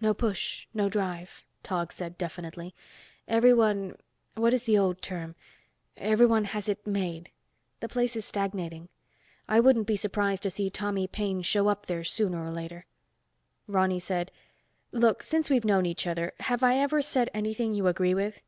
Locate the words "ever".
16.78-17.02